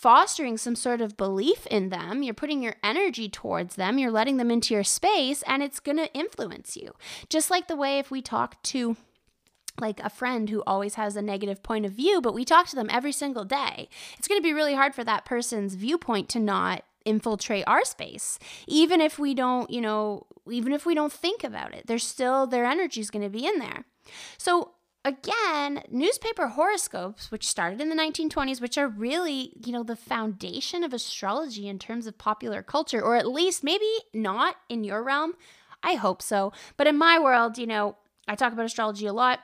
fostering 0.00 0.56
some 0.56 0.74
sort 0.74 1.00
of 1.00 1.16
belief 1.16 1.66
in 1.66 1.90
them. 1.90 2.22
You're 2.22 2.34
putting 2.34 2.62
your 2.62 2.76
energy 2.82 3.28
towards 3.28 3.76
them, 3.76 3.98
you're 3.98 4.10
letting 4.10 4.38
them 4.38 4.50
into 4.50 4.72
your 4.72 4.84
space, 4.84 5.42
and 5.46 5.62
it's 5.62 5.80
going 5.80 5.98
to 5.98 6.12
influence 6.14 6.76
you. 6.76 6.94
Just 7.28 7.50
like 7.50 7.68
the 7.68 7.76
way 7.76 7.98
if 7.98 8.10
we 8.10 8.22
talk 8.22 8.62
to 8.64 8.96
like 9.78 10.00
a 10.00 10.10
friend 10.10 10.50
who 10.50 10.62
always 10.66 10.94
has 10.94 11.16
a 11.16 11.22
negative 11.22 11.62
point 11.62 11.86
of 11.86 11.92
view, 11.92 12.20
but 12.20 12.34
we 12.34 12.44
talk 12.44 12.66
to 12.68 12.76
them 12.76 12.90
every 12.90 13.12
single 13.12 13.44
day, 13.44 13.88
it's 14.18 14.28
going 14.28 14.40
to 14.40 14.42
be 14.42 14.52
really 14.52 14.74
hard 14.74 14.94
for 14.94 15.04
that 15.04 15.24
person's 15.24 15.74
viewpoint 15.74 16.28
to 16.30 16.40
not 16.40 16.84
infiltrate 17.06 17.64
our 17.66 17.82
space 17.82 18.38
even 18.66 19.00
if 19.00 19.18
we 19.18 19.32
don't 19.32 19.70
you 19.70 19.80
know 19.80 20.26
even 20.50 20.70
if 20.70 20.84
we 20.84 20.94
don't 20.94 21.14
think 21.14 21.42
about 21.42 21.74
it 21.74 21.86
there's 21.86 22.06
still 22.06 22.46
their 22.46 22.66
energy 22.66 23.00
is 23.00 23.10
going 23.10 23.22
to 23.22 23.30
be 23.30 23.46
in 23.46 23.58
there 23.58 23.86
so 24.36 24.72
again, 25.04 25.82
newspaper 25.90 26.48
horoscopes, 26.48 27.30
which 27.30 27.48
started 27.48 27.80
in 27.80 27.88
the 27.88 27.96
1920s, 27.96 28.60
which 28.60 28.76
are 28.76 28.88
really, 28.88 29.52
you 29.64 29.72
know, 29.72 29.82
the 29.82 29.96
foundation 29.96 30.84
of 30.84 30.92
astrology 30.92 31.68
in 31.68 31.78
terms 31.78 32.06
of 32.06 32.18
popular 32.18 32.62
culture, 32.62 33.00
or 33.00 33.16
at 33.16 33.28
least 33.28 33.64
maybe 33.64 33.90
not 34.12 34.56
in 34.68 34.84
your 34.84 35.02
realm. 35.02 35.34
I 35.82 35.94
hope 35.94 36.20
so. 36.20 36.52
But 36.76 36.86
in 36.86 36.98
my 36.98 37.18
world, 37.18 37.56
you 37.56 37.66
know, 37.66 37.96
I 38.28 38.34
talk 38.34 38.52
about 38.52 38.66
astrology 38.66 39.06
a 39.06 39.12
lot. 39.12 39.40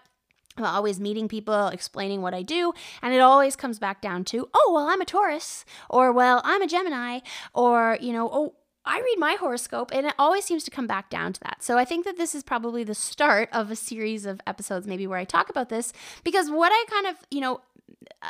I'm 0.58 0.64
always 0.64 0.98
meeting 0.98 1.28
people, 1.28 1.68
explaining 1.68 2.22
what 2.22 2.32
I 2.32 2.42
do, 2.42 2.72
and 3.02 3.12
it 3.12 3.18
always 3.18 3.56
comes 3.56 3.78
back 3.78 4.00
down 4.00 4.24
to, 4.26 4.48
oh, 4.54 4.72
well, 4.74 4.86
I'm 4.86 5.02
a 5.02 5.04
Taurus, 5.04 5.66
or 5.90 6.12
well, 6.12 6.40
I'm 6.44 6.62
a 6.62 6.66
Gemini, 6.66 7.20
or, 7.52 7.98
you 8.00 8.12
know, 8.12 8.30
oh, 8.32 8.54
I 8.86 9.00
read 9.00 9.18
my 9.18 9.36
horoscope 9.38 9.90
and 9.92 10.06
it 10.06 10.14
always 10.18 10.44
seems 10.44 10.64
to 10.64 10.70
come 10.70 10.86
back 10.86 11.10
down 11.10 11.32
to 11.34 11.40
that. 11.40 11.62
So 11.62 11.76
I 11.76 11.84
think 11.84 12.04
that 12.04 12.16
this 12.16 12.34
is 12.34 12.42
probably 12.42 12.84
the 12.84 12.94
start 12.94 13.48
of 13.52 13.70
a 13.70 13.76
series 13.76 14.26
of 14.26 14.40
episodes, 14.46 14.86
maybe 14.86 15.06
where 15.06 15.18
I 15.18 15.24
talk 15.24 15.50
about 15.50 15.68
this, 15.68 15.92
because 16.24 16.50
what 16.50 16.70
I 16.72 16.84
kind 16.88 17.06
of, 17.06 17.16
you 17.30 17.40
know, 17.40 17.60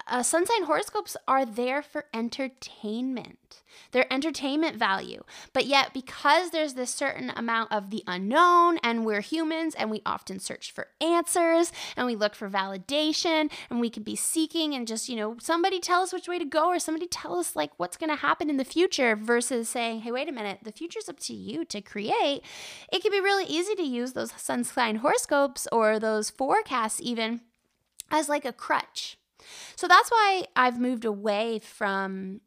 uh, 0.07 0.23
sun 0.23 0.47
sign 0.47 0.65
horoscopes 0.65 1.17
are 1.27 1.45
there 1.45 1.83
for 1.83 2.05
entertainment. 2.13 3.63
They're 3.93 4.13
entertainment 4.13 4.77
value. 4.77 5.23
But 5.53 5.67
yet, 5.67 5.93
because 5.93 6.51
there's 6.51 6.75
this 6.75 6.91
certain 6.91 7.33
amount 7.37 7.73
of 7.73 7.91
the 7.91 8.03
unknown, 8.07 8.79
and 8.83 9.05
we're 9.05 9.21
humans, 9.21 9.75
and 9.75 9.91
we 9.91 10.03
often 10.05 10.39
search 10.39 10.73
for 10.73 10.89
answers, 11.01 11.73
and 11.97 12.07
we 12.07 12.17
look 12.17 12.35
for 12.35 12.49
validation, 12.49 13.51
and 13.71 13.81
we 13.81 13.91
could 13.91 14.05
be 14.05 14.17
seeking 14.17 14.75
and 14.75 14.87
just, 14.87 15.09
you 15.09 15.17
know, 15.17 15.37
somebody 15.41 15.81
tell 15.81 16.03
us 16.03 16.13
which 16.13 16.29
way 16.29 16.39
to 16.39 16.45
go, 16.45 16.69
or 16.69 16.79
somebody 16.79 17.07
tell 17.07 17.39
us 17.39 17.57
like 17.57 17.71
what's 17.77 17.97
going 17.97 18.11
to 18.11 18.17
happen 18.17 18.51
in 18.51 18.57
the 18.57 18.65
future 18.65 19.17
versus 19.17 19.69
saying, 19.69 20.01
hey, 20.01 20.13
wait 20.13 20.29
a 20.29 20.33
minute, 20.33 20.61
the 20.63 20.73
future's 20.73 21.09
up 21.09 21.21
to 21.21 21.35
you 21.35 21.65
to 21.65 21.81
create. 21.81 22.43
It 22.93 23.03
can 23.03 23.13
be 23.13 23.21
really 23.21 23.45
easy 23.45 23.75
to 23.75 23.83
use 23.83 24.13
those 24.13 24.33
sun 24.37 24.65
sign 24.65 24.97
horoscopes 24.97 25.69
or 25.71 25.99
those 25.99 26.31
forecasts 26.31 27.01
even 27.03 27.41
as 28.11 28.29
like 28.29 28.45
a 28.45 28.53
crutch 28.53 29.19
so 29.77 29.89
that's 29.89 30.11
why 30.11 30.45
I've 30.55 30.81
moved 30.81 31.05
away 31.05 31.61
from 31.61 32.41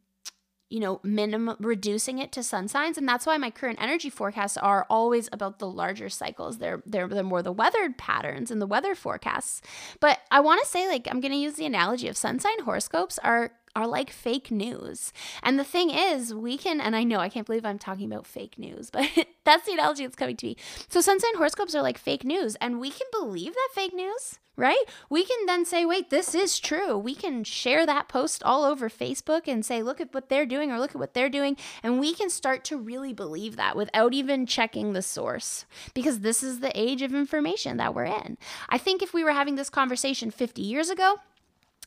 you 0.69 0.79
know, 0.79 0.99
minimum 1.03 1.55
reducing 1.59 2.19
it 2.19 2.31
to 2.31 2.43
sun 2.43 2.67
signs. 2.67 2.97
And 2.97 3.07
that's 3.07 3.25
why 3.25 3.37
my 3.37 3.49
current 3.49 3.81
energy 3.81 4.09
forecasts 4.09 4.55
are 4.55 4.85
always 4.89 5.27
about 5.31 5.57
the 5.57 5.67
larger 5.67 6.09
cycles. 6.09 6.59
They're 6.59 6.83
they're, 6.85 7.07
they're 7.07 7.23
more 7.23 7.41
the 7.41 7.51
weathered 7.51 7.97
patterns 7.97 8.51
and 8.51 8.61
the 8.61 8.67
weather 8.67 8.93
forecasts. 8.93 9.61
But 9.99 10.19
I 10.29 10.39
want 10.41 10.61
to 10.61 10.67
say, 10.67 10.87
like, 10.87 11.07
I'm 11.09 11.21
gonna 11.21 11.35
use 11.35 11.55
the 11.55 11.65
analogy 11.65 12.07
of 12.07 12.17
sun 12.17 12.39
sign 12.39 12.59
horoscopes 12.59 13.17
are 13.23 13.51
are 13.75 13.87
like 13.87 14.09
fake 14.09 14.51
news. 14.51 15.11
And 15.43 15.59
the 15.59 15.63
thing 15.63 15.89
is, 15.89 16.33
we 16.33 16.57
can, 16.57 16.81
and 16.81 16.95
I 16.95 17.03
know 17.03 17.19
I 17.19 17.29
can't 17.29 17.45
believe 17.45 17.65
I'm 17.65 17.79
talking 17.79 18.11
about 18.11 18.27
fake 18.27 18.57
news, 18.57 18.89
but 18.89 19.07
that's 19.45 19.65
the 19.65 19.73
analogy 19.73 20.05
that's 20.05 20.15
coming 20.15 20.37
to 20.37 20.47
me. 20.47 20.57
So, 20.87 21.01
sun 21.01 21.19
sign 21.19 21.35
horoscopes 21.35 21.75
are 21.75 21.81
like 21.81 21.97
fake 21.97 22.23
news, 22.23 22.55
and 22.55 22.79
we 22.79 22.89
can 22.89 23.07
believe 23.11 23.53
that 23.53 23.69
fake 23.73 23.93
news 23.93 24.39
right? 24.59 24.83
We 25.09 25.23
can 25.23 25.45
then 25.45 25.63
say, 25.63 25.85
wait, 25.85 26.09
this 26.09 26.35
is 26.35 26.59
true. 26.59 26.97
We 26.97 27.15
can 27.15 27.45
share 27.45 27.85
that 27.85 28.09
post 28.09 28.43
all 28.43 28.65
over 28.65 28.89
Facebook 28.89 29.47
and 29.47 29.65
say, 29.65 29.81
look 29.81 30.01
at 30.01 30.13
what 30.13 30.27
they're 30.27 30.45
doing 30.45 30.69
or 30.69 30.79
look 30.79 30.91
at 30.91 30.99
what 30.99 31.13
they're 31.13 31.29
doing. 31.29 31.55
And 31.81 31.97
we 31.97 32.13
can 32.13 32.29
start 32.29 32.65
to 32.65 32.77
really 32.77 33.13
believe 33.13 33.55
that 33.55 33.77
without 33.77 34.13
even 34.13 34.45
checking 34.45 34.91
the 34.91 35.01
source 35.01 35.65
because 35.93 36.19
this 36.19 36.43
is 36.43 36.59
the 36.59 36.77
age 36.77 37.01
of 37.01 37.15
information 37.15 37.77
that 37.77 37.95
we're 37.95 38.03
in. 38.03 38.37
I 38.67 38.77
think 38.77 39.01
if 39.01 39.13
we 39.13 39.23
were 39.23 39.31
having 39.31 39.55
this 39.55 39.69
conversation 39.69 40.29
50 40.29 40.61
years 40.61 40.89
ago, 40.89 41.19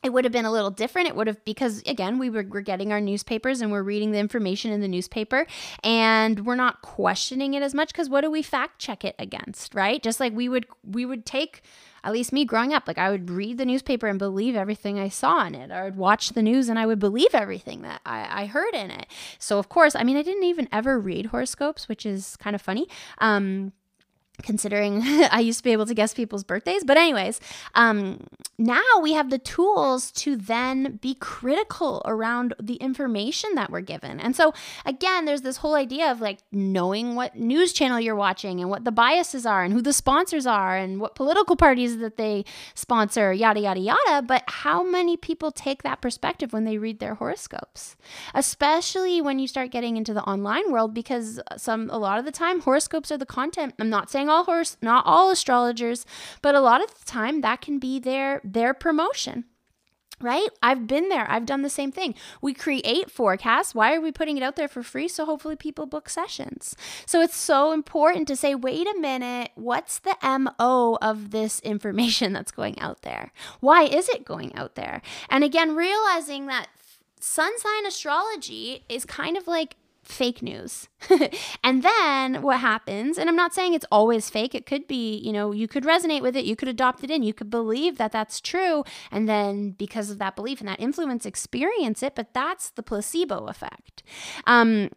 it 0.03 0.13
would 0.13 0.25
have 0.25 0.33
been 0.33 0.45
a 0.45 0.51
little 0.51 0.71
different. 0.71 1.09
It 1.09 1.17
would 1.17 1.27
have, 1.27 1.45
because 1.45 1.83
again, 1.87 2.19
we 2.19 2.29
were, 2.29 2.45
we're 2.49 2.61
getting 2.61 2.93
our 2.93 3.01
newspapers 3.01 3.61
and 3.61 3.71
we're 3.71 3.83
reading 3.83 4.11
the 4.11 4.19
information 4.19 4.73
in 4.73 4.81
the 4.81 4.89
newspaper 4.89 5.47
and 5.85 6.45
we're 6.45 6.57
not 6.57 6.83
questioning 6.83 7.55
it 7.55 7.63
as 7.63 7.75
much 7.75 7.89
because 7.89 8.09
what 8.09 8.23
do 8.23 8.31
we 8.31 8.43
fact 8.43 8.81
check 8.81 9.05
it 9.05 9.15
against, 9.19 9.75
right? 9.75 10.03
Just 10.03 10.19
like 10.19 10.33
we 10.33 10.49
would, 10.49 10.67
we 10.85 11.07
would 11.07 11.25
take, 11.25 11.63
at 12.05 12.13
least 12.13 12.33
me 12.33 12.45
growing 12.45 12.73
up, 12.73 12.89
like 12.89 12.99
I 12.99 13.11
would 13.11 13.31
read 13.31 13.59
the 13.59 13.65
newspaper 13.65 14.09
and 14.09 14.19
believe 14.19 14.57
everything 14.57 14.99
I 14.99 15.09
saw 15.09 15.47
in 15.47 15.55
it. 15.55 15.71
I 15.71 15.85
would 15.85 15.97
watch 15.97 16.31
the 16.31 16.43
news 16.43 16.69
and 16.69 16.79
I 16.79 16.87
would 16.87 16.99
believe 16.99 17.33
everything 17.33 17.83
that 17.83 18.01
I, 18.05 18.43
I 18.43 18.47
heard 18.47 18.75
in 18.75 18.91
it. 18.91 19.07
So, 19.39 19.59
of 19.59 19.69
course, 19.69 19.95
I 19.95 20.03
mean, 20.03 20.17
I 20.17 20.23
didn't 20.23 20.43
even 20.45 20.69
ever 20.73 20.99
read 20.99 21.27
horoscopes, 21.27 21.89
which 21.89 22.05
is 22.05 22.37
kind 22.37 22.57
of 22.57 22.63
funny. 22.63 22.89
Um, 23.19 23.73
considering 24.43 25.03
I 25.05 25.41
used 25.41 25.59
to 25.59 25.65
be 25.65 25.73
able 25.73 25.87
to 25.87 25.95
guess 25.95 26.15
people's 26.15 26.45
birthdays. 26.45 26.85
But, 26.85 26.97
anyways, 26.97 27.41
um, 27.75 28.27
now 28.59 28.83
we 29.01 29.13
have 29.13 29.31
the 29.31 29.39
tools 29.39 30.11
to 30.13 30.37
then 30.37 30.99
be 31.03 31.15
critical 31.15 32.03
around 32.05 32.55
the 32.61 32.75
information 32.77 33.55
that 33.55 33.71
we're 33.71 33.81
given. 33.81 34.21
And 34.21 34.37
so, 34.37 34.55
again, 34.87 35.25
there's 35.25 35.43
this 35.43 35.59
whole 35.59 35.75
idea 35.75 36.11
of 36.11 36.21
like 36.21 36.39
knowing 36.53 37.15
what 37.15 37.37
news 37.37 37.73
channel 37.73 37.99
you're 37.99 38.15
watching 38.15 38.61
and 38.61 38.71
what 38.71 38.85
the 38.85 38.93
biases 38.93 39.45
are 39.47 39.65
and 39.65 39.73
who 39.73 39.83
the 39.83 39.93
sponsors 39.93 40.47
are 40.47 40.77
and 40.77 41.01
what 41.01 41.15
political 41.15 41.57
parties 41.57 41.99
that 41.99 42.17
they 42.17 42.45
sponsor, 42.75 43.33
yada, 43.33 43.61
yada, 43.61 43.81
yada. 43.81 44.23
But 44.23 44.45
how 44.47 44.83
many 44.83 45.17
people 45.17 45.51
take 45.51 45.83
that 45.83 46.01
perspective 46.01 46.53
when 46.53 46.65
they 46.65 46.79
read 46.79 47.01
their 47.01 47.15
horoscopes? 47.15 47.97
Especially 48.35 49.21
when 49.21 49.39
you 49.39 49.49
start 49.49 49.71
getting 49.71 49.97
into 49.97 50.15
the 50.15 50.23
online 50.23 50.71
world, 50.71 50.95
because 50.95 51.41
some, 51.57 51.91
a 51.91 51.99
lot 51.99 52.19
of 52.19 52.25
the 52.25 52.33
time, 52.33 52.61
horoscopes 52.61 53.11
are 53.11 53.19
the 53.19 53.27
content. 53.27 53.75
I'm 53.79 53.91
not 53.91 54.11
saying 54.23 54.31
all 54.31 54.45
horse, 54.45 54.77
not 54.81 55.05
all 55.05 55.31
astrologers, 55.31 56.07
but 56.43 56.55
a 56.55 56.61
lot 56.61 56.83
of 56.83 56.97
the 56.97 57.05
time 57.05 57.41
that 57.41 57.61
can 57.61 57.79
be 57.79 57.99
their 57.99 58.41
their 58.45 58.75
promotion 58.75 59.45
right? 60.21 60.51
I've 60.63 60.87
been 60.87 61.09
there. 61.09 61.29
I've 61.29 61.47
done 61.47 61.63
the 61.63 61.69
same 61.69 61.91
thing. 61.91 62.15
We 62.41 62.55
create 62.55 63.11
forecasts. 63.11 63.75
Why 63.75 63.93
are 63.93 64.01
we 64.01 64.13
putting 64.13 64.37
it 64.37 64.43
out 64.45 64.55
there 64.55 64.69
for 64.69 64.85
free? 64.85 65.09
So 65.09 65.25
hopefully 65.25 65.57
people 65.57 65.85
book 65.85 66.09
sessions. 66.09 66.77
So 67.07 67.21
it's 67.21 67.37
so 67.37 67.73
important 67.73 68.29
to 68.29 68.37
say, 68.37 68.55
wait 68.55 68.87
a 68.87 69.01
minute, 69.01 69.51
what's 69.57 69.99
the 69.99 70.15
MO 70.23 70.97
of 71.03 71.33
this 71.33 71.59
information 71.65 72.33
that's 72.35 72.53
going 72.53 72.79
out 72.79 73.03
there? 73.03 73.33
Why 73.59 73.83
is 73.83 74.09
it 74.11 74.25
going 74.25 74.55
out 74.55 74.77
there? 74.77 75.03
And 75.29 75.43
again, 75.43 75.75
realizing 75.75 76.47
that 76.47 76.69
sun 77.19 77.59
sign 77.59 77.85
astrology 77.85 78.85
is 78.89 79.05
kind 79.05 79.37
of 79.37 79.49
like 79.49 79.75
fake 80.13 80.43
news. 80.43 80.89
and 81.65 81.83
then 81.83 82.43
what 82.43 82.61
happens, 82.61 83.19
and 83.19 83.29
I'm 83.29 83.37
not 83.37 83.55
saying 83.55 83.75
it's 83.75 83.87
always 83.91 84.31
fake, 84.31 84.55
it 84.55 84.67
could 84.67 84.87
be, 84.87 85.17
you 85.19 85.33
know, 85.33 85.53
you 85.53 85.67
could 85.67 85.85
resonate 85.85 86.23
with 86.23 86.37
it, 86.37 86.45
you 86.45 86.57
could 86.57 86.69
adopt 86.69 87.03
it 87.03 87.11
in, 87.11 87.23
you 87.23 87.35
could 87.35 87.51
believe 87.51 87.99
that 87.99 88.13
that's 88.13 88.41
true, 88.41 88.85
and 89.11 89.29
then 89.29 89.71
because 89.71 90.11
of 90.11 90.19
that 90.19 90.37
belief 90.37 90.61
and 90.61 90.69
that 90.69 90.81
influence, 90.81 91.27
experience 91.27 92.03
it, 92.03 92.15
but 92.15 92.35
that's 92.35 92.71
the 92.71 92.83
placebo 92.83 93.47
effect. 93.47 94.03
Um, 94.47 94.91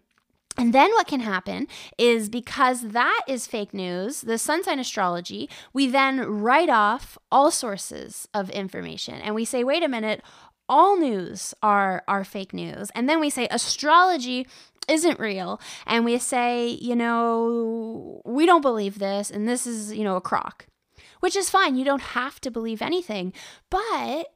and 0.58 0.74
then 0.74 0.92
what 0.92 1.08
can 1.08 1.20
happen 1.20 1.68
is 1.98 2.30
because 2.30 2.90
that 2.90 3.22
is 3.28 3.48
fake 3.48 3.74
news, 3.74 4.22
the 4.22 4.38
sun 4.38 4.64
sign 4.64 4.80
astrology, 4.80 5.50
we 5.74 5.88
then 5.88 6.22
write 6.22 6.70
off 6.70 7.18
all 7.32 7.52
sources 7.52 8.28
of 8.34 8.50
information 8.52 9.16
and 9.16 9.36
we 9.36 9.44
say, 9.44 9.64
wait 9.64 9.84
a 9.84 9.90
minute, 9.90 10.22
all 10.68 10.98
news 10.98 11.54
are 11.62 12.04
are 12.08 12.24
fake 12.24 12.54
news. 12.54 12.90
And 12.96 13.08
then 13.08 13.20
we 13.20 13.30
say 13.30 13.48
astrology 13.52 14.48
isn't 14.88 15.20
real 15.20 15.60
and 15.86 16.06
we 16.06 16.18
say, 16.18 16.68
you 16.68 16.96
know, 16.96 18.22
we 18.26 18.46
don't 18.46 18.62
believe 18.62 19.00
this 19.00 19.30
and 19.30 19.48
this 19.48 19.66
is, 19.68 19.94
you 19.94 20.04
know, 20.04 20.16
a 20.16 20.22
crock. 20.22 20.68
Which 21.20 21.36
is 21.36 21.50
fine. 21.50 21.76
You 21.76 21.86
don't 21.86 22.02
have 22.02 22.40
to 22.42 22.52
believe 22.52 22.82
anything. 22.82 23.34
But 23.70 24.28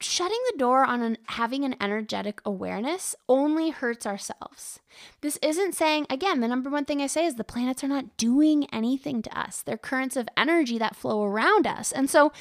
shutting 0.00 0.38
the 0.50 0.58
door 0.58 0.84
on 0.84 1.02
an, 1.02 1.18
having 1.28 1.64
an 1.64 1.74
energetic 1.80 2.40
awareness 2.44 3.14
only 3.28 3.70
hurts 3.70 4.06
ourselves. 4.06 4.80
This 5.20 5.38
isn't 5.42 5.74
saying, 5.74 6.06
again, 6.10 6.40
the 6.40 6.48
number 6.48 6.70
one 6.70 6.84
thing 6.84 7.00
I 7.00 7.06
say 7.06 7.26
is 7.26 7.34
the 7.34 7.44
planets 7.44 7.82
are 7.82 7.88
not 7.88 8.16
doing 8.16 8.66
anything 8.72 9.22
to 9.22 9.38
us. 9.38 9.62
They're 9.62 9.78
currents 9.78 10.16
of 10.16 10.28
energy 10.36 10.78
that 10.78 10.96
flow 10.96 11.24
around 11.24 11.66
us. 11.66 11.92
And 11.92 12.10
so 12.10 12.32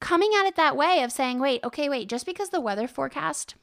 coming 0.00 0.32
at 0.38 0.46
it 0.46 0.56
that 0.56 0.76
way 0.76 1.02
of 1.02 1.12
saying, 1.12 1.38
wait, 1.38 1.64
okay, 1.64 1.88
wait, 1.88 2.08
just 2.08 2.26
because 2.26 2.50
the 2.50 2.60
weather 2.60 2.86
forecast 2.86 3.54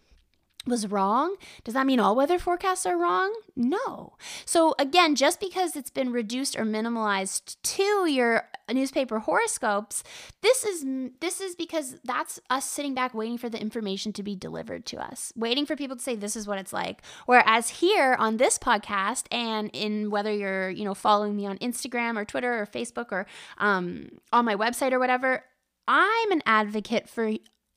was 0.68 0.88
wrong, 0.88 1.36
does 1.64 1.74
that 1.74 1.88
mean 1.88 2.00
all 2.00 2.16
weather 2.16 2.38
forecasts 2.38 2.86
are 2.86 2.98
wrong? 2.98 3.34
No. 3.56 4.14
So 4.46 4.76
again, 4.78 5.16
just 5.16 5.40
because 5.40 5.76
it's 5.76 5.90
been 5.90 6.12
reduced 6.12 6.56
or 6.56 6.64
minimalized 6.64 7.56
to 7.64 8.08
your 8.08 8.48
newspaper 8.70 9.20
horoscopes, 9.20 10.04
this 10.42 10.64
is 10.64 10.86
this 11.20 11.42
is 11.42 11.56
because 11.56 11.98
that's 12.04 12.40
us 12.52 12.66
sitting 12.66 12.94
back 12.94 13.14
waiting 13.16 13.40
for 13.40 13.50
the 13.50 13.60
information 13.60 14.14
to 14.14 14.24
be 14.24 14.36
delivered 14.36 14.86
to 14.88 15.04
us, 15.04 15.34
waiting 15.36 15.66
for 15.66 15.76
people 15.76 15.96
to 15.96 16.04
say 16.04 16.16
this 16.16 16.36
is 16.36 16.48
what 16.48 16.60
it's 16.60 16.74
like. 16.74 17.02
Whereas 17.26 17.70
here 17.70 18.16
on 18.20 18.38
this 18.38 18.60
podcast 18.60 19.26
and 19.32 19.72
in 19.74 20.12
whether 20.12 20.32
you're, 20.32 20.70
you 20.70 20.86
know, 20.86 20.94
following 20.94 21.36
me 21.36 21.48
on 21.48 21.58
Instagram 21.58 22.18
or 22.18 22.26
Twitter 22.26 22.62
or 22.62 22.68
Facebook 22.68 23.12
or 23.12 23.26
um, 23.58 24.10
on 24.32 24.46
my 24.46 24.56
website 24.56 24.92
or 24.92 25.00
whatever, 25.00 25.44
I'm 25.88 26.32
an 26.32 26.44
advocate 26.46 27.10
for 27.10 27.32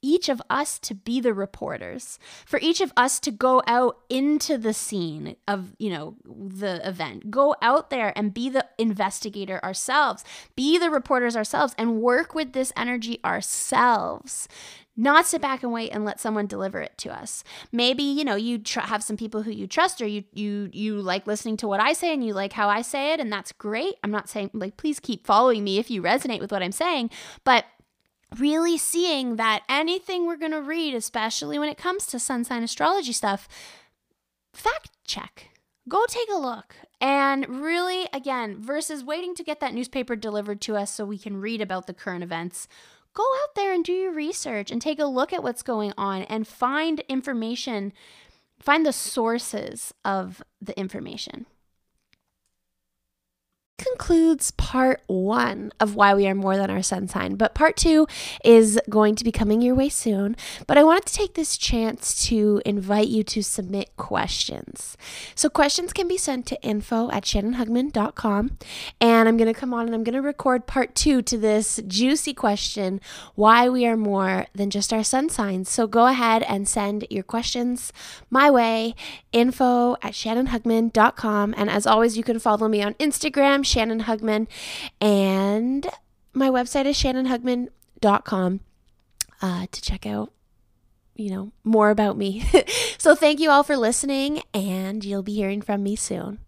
each 0.04 0.28
of 0.28 0.42
us 0.50 0.78
to 0.80 0.94
be 0.94 1.18
the 1.18 1.32
reporters, 1.32 2.18
for 2.44 2.58
each 2.61 2.82
of 2.82 2.92
us 2.94 3.18
to 3.20 3.30
go 3.30 3.62
out 3.66 3.99
into 4.11 4.58
the 4.58 4.75
scene 4.75 5.34
of, 5.49 5.75
you 5.78 5.88
know, 5.88 6.16
the 6.25 6.87
event, 6.87 7.30
go 7.30 7.56
out 7.62 7.88
there 7.88 8.12
and 8.14 8.34
be 8.34 8.50
the 8.50 8.66
investigator 8.78 9.64
ourselves, 9.64 10.23
be 10.54 10.78
the 10.78 10.90
reporters 10.90 11.37
ourselves, 11.37 11.75
and 11.78 12.02
work 12.02 12.34
with 12.34 12.52
this 12.52 12.70
energy 12.76 13.18
ourselves. 13.25 14.46
Not 14.96 15.26
sit 15.26 15.40
back 15.40 15.62
and 15.62 15.73
wait 15.73 15.90
and 15.90 16.04
let 16.04 16.20
someone 16.20 16.46
deliver 16.46 16.80
it 16.80 16.96
to 16.99 17.12
us. 17.12 17.42
Maybe 17.73 18.04
you 18.04 18.25
know 18.25 18.37
you 18.37 18.58
tr- 18.58 18.80
have 18.80 19.02
some 19.02 19.16
people 19.16 19.42
who 19.42 19.50
you 19.50 19.66
trust 19.66 20.00
or 20.00 20.06
you 20.06 20.23
you 20.32 20.70
you 20.73 21.00
like 21.00 21.26
listening 21.26 21.56
to 21.56 21.66
what 21.66 21.80
i 21.80 21.92
say 21.92 22.14
and 22.14 22.25
you 22.25 22.32
like 22.32 22.52
how 22.52 22.68
i 22.68 22.80
say 22.80 23.12
it 23.12 23.18
and 23.18 23.32
that's 23.32 23.50
great. 23.50 23.94
I'm 24.04 24.12
not 24.12 24.28
saying 24.28 24.50
like 24.54 24.76
please 24.76 25.00
keep 25.00 25.26
following 25.26 25.64
me 25.64 25.78
if 25.78 25.90
you 25.90 26.00
resonate 26.00 26.38
with 26.38 26.52
what 26.52 26.62
i'm 26.62 26.70
saying 26.70 27.11
but 27.42 27.64
really 28.38 28.76
seeing 28.76 29.36
that 29.36 29.62
anything 29.68 30.26
we're 30.26 30.36
going 30.36 30.52
to 30.52 30.62
read 30.62 30.94
especially 30.94 31.58
when 31.58 31.68
it 31.68 31.78
comes 31.78 32.06
to 32.06 32.18
sun 32.18 32.44
sign 32.44 32.62
astrology 32.62 33.12
stuff 33.12 33.48
fact 34.52 34.90
check. 35.04 35.50
Go 35.88 36.04
take 36.08 36.28
a 36.32 36.38
look. 36.38 36.76
And 37.00 37.60
really 37.62 38.06
again 38.12 38.60
versus 38.60 39.04
waiting 39.04 39.34
to 39.34 39.44
get 39.44 39.60
that 39.60 39.74
newspaper 39.74 40.16
delivered 40.16 40.60
to 40.62 40.76
us 40.76 40.90
so 40.90 41.04
we 41.04 41.18
can 41.18 41.40
read 41.40 41.60
about 41.60 41.86
the 41.86 41.94
current 41.94 42.22
events 42.22 42.68
go 43.14 43.22
out 43.42 43.54
there 43.54 43.72
and 43.72 43.84
do 43.84 43.92
your 43.92 44.12
research 44.12 44.70
and 44.70 44.82
take 44.82 44.98
a 44.98 45.06
look 45.06 45.32
at 45.32 45.42
what's 45.42 45.62
going 45.62 45.92
on 45.96 46.22
and 46.22 46.46
find 46.46 47.00
information, 47.08 47.92
find 48.58 48.84
the 48.84 48.92
sources 48.92 49.94
of 50.04 50.42
the 50.60 50.78
information 50.78 51.46
concludes 53.78 54.52
part 54.52 55.02
one 55.07 55.73
of 55.81 55.95
why 55.97 56.14
we 56.14 56.26
are 56.28 56.35
more 56.35 56.57
than 56.57 56.71
our 56.71 56.83
sun 56.83 57.09
sign. 57.09 57.35
But 57.35 57.54
part 57.54 57.76
two 57.76 58.07
is 58.45 58.78
going 58.88 59.16
to 59.16 59.25
be 59.25 59.33
coming 59.33 59.61
your 59.62 59.75
way 59.75 59.88
soon. 59.88 60.37
But 60.66 60.78
I 60.78 60.85
wanted 60.85 61.07
to 61.07 61.14
take 61.14 61.35
this 61.35 61.57
chance 61.57 62.26
to 62.28 62.62
invite 62.64 63.09
you 63.09 63.25
to 63.25 63.43
submit 63.43 63.97
questions. 63.97 64.97
So 65.35 65.49
questions 65.49 65.93
can 65.93 66.07
be 66.07 66.16
sent 66.16 66.47
to 66.47 66.62
info 66.62 67.11
at 67.11 67.25
shannonhugman.com. 67.25 68.59
And 69.00 69.28
I'm 69.28 69.37
going 69.37 69.52
to 69.52 69.59
come 69.59 69.75
on 69.75 69.87
and 69.87 69.95
I'm 69.95 70.04
going 70.04 70.14
to 70.14 70.23
record 70.23 70.66
part 70.66 70.95
two 70.95 71.21
to 71.23 71.37
this 71.37 71.81
juicy 71.87 72.35
question 72.35 73.00
why 73.35 73.69
we 73.69 73.87
are 73.87 73.97
more 73.97 74.47
than 74.54 74.71
just 74.71 74.93
our 74.93 75.04
sun 75.04 75.28
signs. 75.28 75.69
So 75.69 75.87
go 75.87 76.07
ahead 76.07 76.43
and 76.45 76.69
send 76.69 77.07
your 77.11 77.25
questions 77.25 77.93
my 78.31 78.50
way, 78.50 78.95
info 79.33 79.95
at 79.95 80.12
shannonhugman.com. 80.12 81.54
And 81.57 81.69
as 81.69 81.87
always, 81.87 82.16
you 82.16 82.23
can 82.23 82.38
follow 82.38 82.69
me 82.69 82.83
on 82.83 82.95
Instagram 82.95 83.63
Shannon 83.64 84.02
Hugman, 84.02 84.47
and 85.00 85.87
my 86.33 86.50
website 86.50 86.87
is 86.87 86.97
shannonhugman.com 86.97 88.61
uh, 89.42 89.66
to 89.71 89.83
check 89.83 90.06
out, 90.06 90.33
you 91.14 91.30
know, 91.30 91.52
more 91.62 91.90
about 91.90 92.16
me. 92.16 92.44
so 92.99 93.14
thank 93.14 93.40
you 93.40 93.50
all 93.50 93.62
for 93.62 93.76
listening, 93.76 94.42
and 94.52 95.04
you'll 95.04 95.23
be 95.23 95.35
hearing 95.35 95.62
from 95.62 95.83
me 95.83 95.97
soon. 95.97 96.43